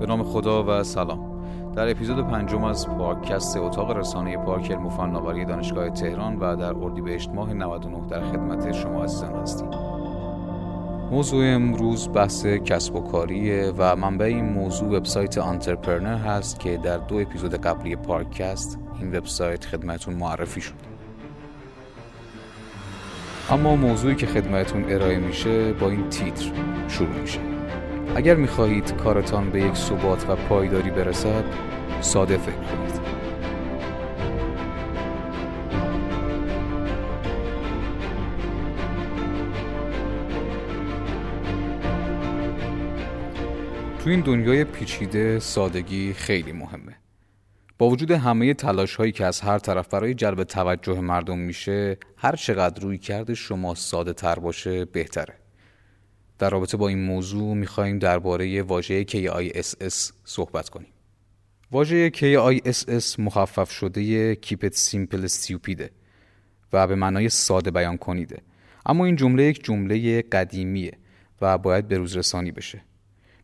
[0.00, 1.30] به نام خدا و سلام.
[1.74, 6.74] در اپیزود پنجم از پارکست اتاق رسانه پارک علم و فناوری دانشگاه تهران و در
[6.74, 9.68] اردیبهشت ماه 99 در خدمت شما عزیزان هستیم.
[11.10, 16.98] موضوع امروز بحث کسب و کاریه و منبع این موضوع وبسایت آنترپرنر هست که در
[16.98, 20.74] دو اپیزود قبلی پارکست این وبسایت خدمتون معرفی شد.
[23.50, 26.52] اما موضوعی که خدمتون ارائه میشه با این تیتر
[26.88, 27.59] شروع میشه.
[28.16, 31.44] اگر می‌خواهید کارتان به یک ثبات و پایداری برسد
[32.00, 33.00] ساده فکر کنید.
[44.04, 46.96] تو این دنیای پیچیده سادگی خیلی مهمه.
[47.78, 52.36] با وجود همه تلاش هایی که از هر طرف برای جلب توجه مردم میشه هر
[52.36, 55.39] چقدر روی کرده شما ساده تر باشه بهتره.
[56.40, 60.88] در رابطه با این موضوع میخواییم درباره واژه KISS صحبت کنیم.
[61.70, 65.82] واژه KISS مخفف شده Keep it simple stupid
[66.72, 68.42] و به معنای ساده بیان کنیده.
[68.86, 70.92] اما این جمله یک جمله قدیمیه
[71.40, 72.82] و باید به روز رسانی بشه.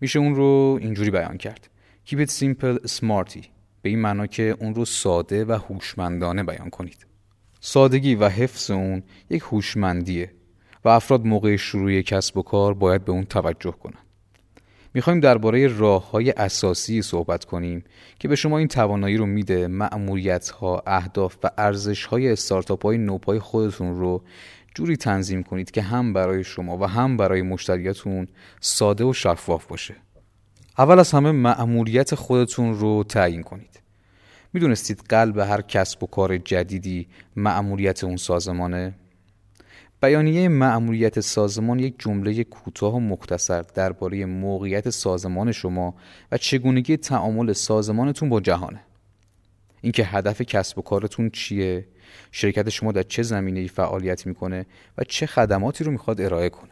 [0.00, 1.70] میشه اون رو اینجوری بیان کرد.
[2.08, 3.46] Keep it simple smarty.
[3.82, 7.06] به این معنا که اون رو ساده و هوشمندانه بیان کنید.
[7.60, 10.32] سادگی و حفظ اون یک هوشمندیه.
[10.84, 13.98] و افراد موقع شروع کسب و کار باید به اون توجه کنند.
[14.94, 17.84] می‌خوایم درباره راه های اساسی صحبت کنیم
[18.18, 22.98] که به شما این توانایی رو میده معمولیت ها، اهداف و ارزش های استارتاپ های
[22.98, 24.22] نوپای خودتون رو
[24.74, 28.28] جوری تنظیم کنید که هم برای شما و هم برای مشتریاتون
[28.60, 29.96] ساده و شفاف باشه.
[30.78, 33.80] اول از همه معمولیت خودتون رو تعیین کنید.
[34.52, 38.94] می‌دونستید قلب هر کسب و کار جدیدی معمولیت اون سازمانه؟
[40.04, 45.94] بیانیه مأموریت سازمان یک جمله کوتاه و مختصر درباره موقعیت سازمان شما
[46.32, 48.80] و چگونگی تعامل سازمانتون با جهانه.
[49.80, 51.86] اینکه هدف کسب و کارتون چیه؟
[52.32, 54.66] شرکت شما در چه زمینه فعالیت می‌کنه
[54.98, 56.70] و چه خدماتی رو می‌خواد ارائه کنه؟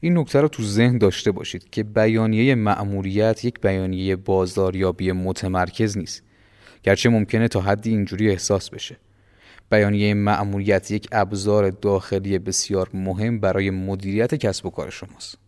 [0.00, 6.22] این نکته رو تو ذهن داشته باشید که بیانیه مأموریت یک بیانیه بازاریابی متمرکز نیست.
[6.82, 8.96] گرچه ممکنه تا حدی اینجوری احساس بشه.
[9.70, 15.38] بیانیه مأموریت یک ابزار داخلی بسیار مهم برای مدیریت کسب و کار شماست.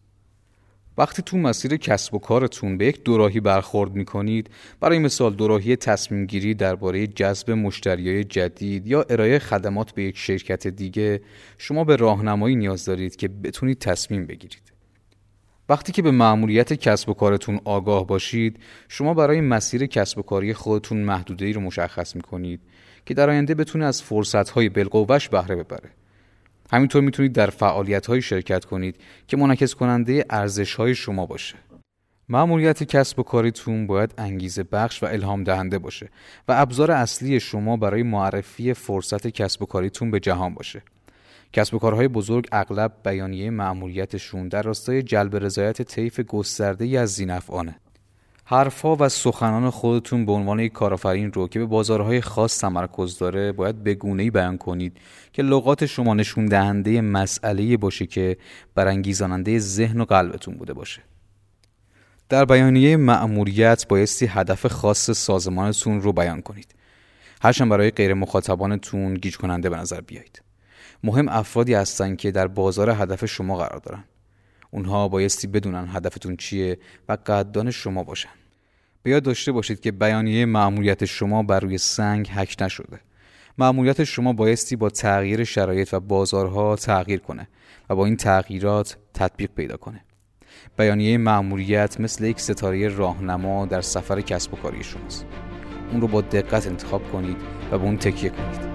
[0.99, 5.77] وقتی تو مسیر کسب و کارتون به یک دوراهی برخورد می کنید برای مثال دوراهی
[5.77, 11.21] تصمیم گیری درباره جذب مشتریای جدید یا ارائه خدمات به یک شرکت دیگه
[11.59, 14.73] شما به راهنمایی نیاز دارید که بتونید تصمیم بگیرید
[15.69, 18.59] وقتی که به معمولیت کسب و کارتون آگاه باشید
[18.89, 22.61] شما برای مسیر کسب و کاری خودتون محدوده ای رو مشخص می کنید
[23.08, 25.91] که در آینده بتونه از فرصت‌های بالقوهش بهره ببره.
[26.72, 28.96] همینطور می‌تونید در فعالیت‌های شرکت کنید
[29.26, 31.54] که منعکس کننده ارزش‌های شما باشه.
[32.28, 36.08] معمولیت کسب و کاریتون باید انگیزه بخش و الهام دهنده باشه
[36.48, 40.82] و ابزار اصلی شما برای معرفی فرصت کسب و کاریتون به جهان باشه.
[41.52, 47.10] کسب و کارهای بزرگ اغلب بیانیه معمولیتشون در راستای جلب رضایت طیف گسترده ای از
[47.10, 47.76] زینفعانه.
[48.50, 53.53] حرفها و سخنان خودتون به عنوان یک کارآفرین رو که به بازارهای خاص تمرکز داره
[53.53, 54.97] باید به گونه‌ای بیان کنید
[55.32, 58.37] که لغات شما نشون دهنده مسئله باشه که
[58.75, 61.03] برانگیزاننده ذهن و قلبتون بوده باشه.
[62.28, 66.75] در بیانیه مأموریت بایستی هدف خاص سازمانتون رو بیان کنید.
[67.42, 70.42] هرچند برای غیر مخاطبانتون گیج کننده به نظر بیایید.
[71.04, 74.04] مهم افرادی هستند که در بازار هدف شما قرار دارن.
[74.71, 78.29] اونها بایستی بدونن هدفتون چیه و قدردان شما باشن.
[79.03, 83.01] به یاد داشته باشید که بیانیه معمولیت شما بر روی سنگ حک نشده.
[83.59, 87.49] معمولیت شما بایستی با تغییر شرایط و بازارها تغییر کنه
[87.91, 90.01] و با این تغییرات تطبیق پیدا کنه.
[90.77, 95.27] بیانیه معمولیت مثل یک ستاره راهنما در سفر کسب و کاری شماست.
[95.93, 97.37] اون رو با دقت انتخاب کنید
[97.71, 98.68] و به اون تکیه کنید.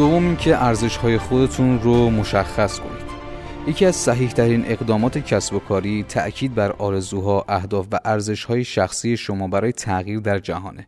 [0.00, 3.10] دوم اینکه ارزش های خودتون رو مشخص کنید
[3.66, 8.64] یکی از صحیح ترین اقدامات کسب و کاری تأکید بر آرزوها، اهداف و ارزش های
[8.64, 10.86] شخصی شما برای تغییر در جهانه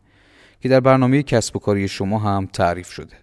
[0.61, 3.15] که در برنامه کسب و کاری شما هم تعریف شده.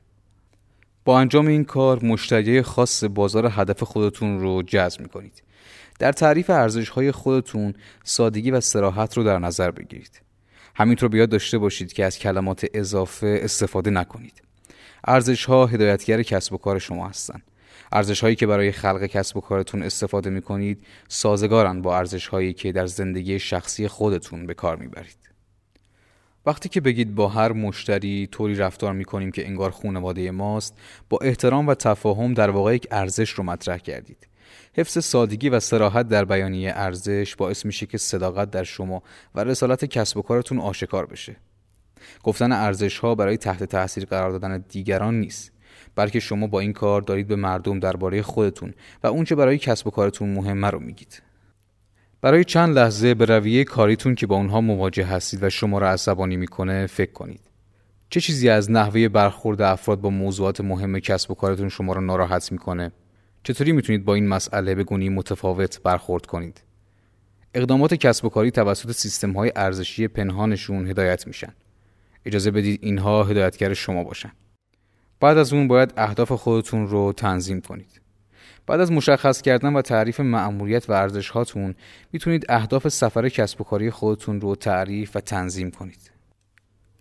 [1.05, 5.43] با انجام این کار مشتری خاص بازار هدف خودتون رو جذب می کنید.
[5.99, 10.23] در تعریف ارزش های خودتون سادگی و سراحت رو در نظر بگیرید
[10.75, 14.50] همینطور بیاد داشته باشید که از کلمات اضافه استفاده نکنید
[15.05, 17.43] ارزش ها هدایتگر کسب و کار شما هستند
[17.93, 22.53] ارزش هایی که برای خلق کسب و کارتون استفاده می کنید سازگارن با ارزش هایی
[22.53, 25.31] که در زندگی شخصی خودتون به کار می‌برید.
[26.47, 31.19] وقتی که بگید با هر مشتری طوری رفتار می کنیم که انگار خانواده ماست با
[31.23, 34.29] احترام و تفاهم در واقع یک ارزش رو مطرح کردید.
[34.77, 39.03] حفظ سادگی و سراحت در بیانیه ارزش باعث میشه که صداقت در شما
[39.35, 41.37] و رسالت کسب و کارتون آشکار بشه.
[42.23, 45.53] گفتن ارزش ها برای تحت تاثیر قرار دادن دیگران نیست.
[45.97, 49.91] بلکه شما با این کار دارید به مردم درباره خودتون و اونچه برای کسب و
[49.91, 51.23] کارتون مهمه رو میگید.
[52.23, 56.37] برای چند لحظه به رویه کاریتون که با اونها مواجه هستید و شما را عصبانی
[56.37, 57.41] می‌کنه فکر کنید.
[58.11, 62.53] چه چیزی از نحوه برخورد افراد با موضوعات مهم کسب و کارتون شما را ناراحت
[62.53, 62.93] می‌کنه؟
[63.43, 66.63] چطوری می‌تونید با این مسئله به گونی متفاوت برخورد کنید؟
[67.55, 71.53] اقدامات کسب و کاری توسط سیستم های ارزشی پنهانشون هدایت میشن.
[72.25, 74.33] اجازه بدید اینها هدایتگر شما باشن.
[75.21, 78.01] بعد از اون باید اهداف خودتون رو تنظیم کنید.
[78.67, 81.75] بعد از مشخص کردن و تعریف مأموریت و ارزش هاتون
[82.13, 86.11] می‌تونید اهداف سفر کسب و کاری خودتون رو تعریف و تنظیم کنید.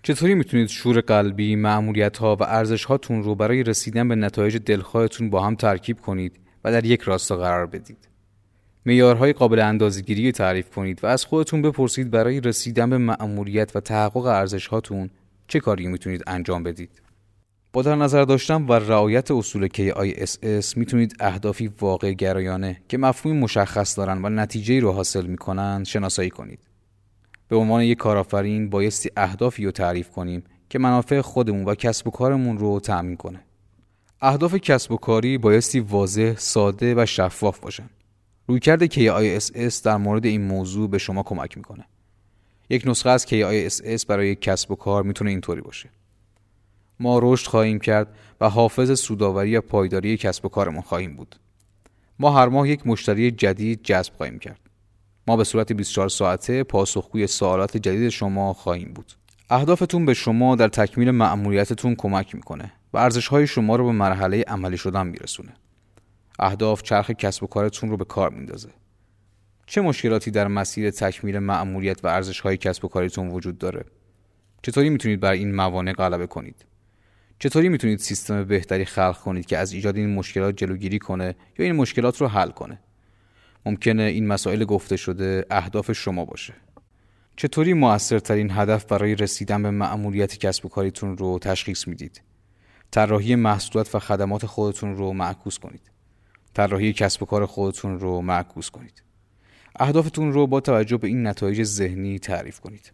[0.03, 5.29] چطوری می‌تونید شور قلبی، مأموریت ها و ارزش هاتون رو برای رسیدن به نتایج دلخواهتون
[5.29, 8.08] با هم ترکیب کنید و در یک راستا قرار بدید؟
[8.89, 14.25] معیارهای قابل اندازه‌گیری تعریف کنید و از خودتون بپرسید برای رسیدن به مأموریت و تحقق
[14.25, 15.09] ارزش هاتون
[15.47, 17.01] چه کاری می‌تونید انجام بدید؟
[17.73, 23.97] با در نظر داشتن و رعایت اصول KISS می‌تونید اهدافی واقع گرایانه که مفهوم مشخص
[23.97, 26.59] دارن و نتیجه رو حاصل می‌کنن شناسایی کنید.
[27.47, 32.11] به عنوان یک کارآفرین بایستی اهدافی رو تعریف کنیم که منافع خودمون و کسب و
[32.11, 33.39] کارمون رو تأمین کنه.
[34.21, 37.89] اهداف کسب و کاری بایستی واضح، ساده و شفاف باشن.
[38.49, 41.85] رویکرد KISS در مورد این موضوع به شما کمک می‌کنه.
[42.69, 45.89] یک نسخه از KISS برای کسب و کار می‌تونه اینطوری باشه.
[46.99, 48.07] ما رشد خواهیم کرد
[48.41, 51.35] و حافظ سوداوری و پایداری کسب و کارمان خواهیم بود.
[52.19, 54.59] ما هر ماه یک مشتری جدید جذب خواهیم کرد.
[55.27, 59.13] ما به صورت 24 ساعته پاسخگوی سوالات جدید شما خواهیم بود.
[59.49, 64.77] اهدافتون به شما در تکمیل مأموریتتون کمک می‌کنه و ارزشهای شما رو به مرحله عملی
[64.77, 65.53] شدن میرسونه.
[66.39, 68.69] اهداف چرخ کسب و کارتون رو به کار میندازه.
[69.65, 73.85] چه مشکلاتی در مسیر تکمیل مأموریت و ارزشهای کسب و کارتون وجود داره؟
[74.61, 76.65] چطوری می‌تونید بر این موانع غلبه کنید؟
[77.39, 81.75] چطوری می‌تونید سیستم بهتری خلق کنید که از ایجاد این مشکلات جلوگیری کنه یا این
[81.75, 82.79] مشکلات رو حل کنه
[83.65, 86.53] ممکنه این مسائل گفته شده اهداف شما باشه
[87.35, 92.21] چطوری موثرترین هدف برای رسیدن به مأموریت کسب و کاریتون رو تشخیص می‌دید
[92.91, 95.91] طراحی محصولات و خدمات خودتون رو معکوس کنید
[96.53, 99.03] طراحی کسب و کار خودتون رو معکوس کنید.
[99.79, 102.91] اهدافتون رو با توجه به این نتایج ذهنی تعریف کنید.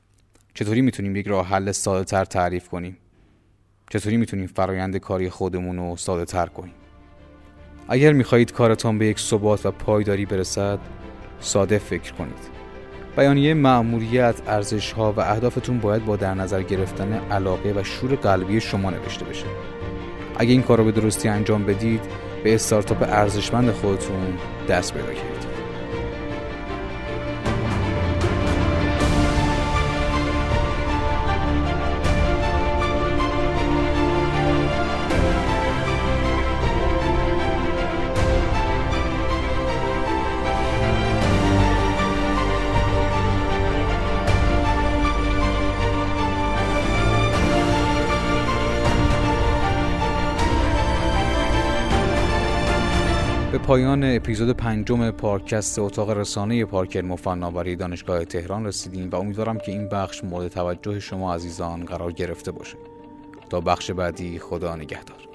[0.54, 2.98] چطوری می‌تونیم یک راه حل ساده تر تعریف کنیم؟
[3.90, 6.74] چطوری می‌تونیم فرایند کاری خودمون رو ساده تر کنیم؟
[7.88, 10.80] اگر می‌خواهید کارتان به یک ثبات و پایداری برسد
[11.40, 12.56] ساده فکر کنید.
[13.18, 18.62] بیانیه مأموریت، ارزش ها و اهدافتون باید با در نظر گرفتن علاقه و شور قلبی
[18.62, 19.46] شما نوشته بشه.
[20.38, 22.02] اگه این کار رو به درستی انجام بدید،
[22.46, 24.38] به استارتاپ ارزشمند خودتون
[24.70, 25.55] دست پیدا کردید.
[53.66, 59.72] پایان اپیزود پنجم پارکست اتاق رسانه پارک علم فناوری دانشگاه تهران رسیدیم و امیدوارم که
[59.72, 62.78] این بخش مورد توجه شما عزیزان قرار گرفته باشه.
[63.50, 65.35] تا بخش بعدی خدا نگهدار.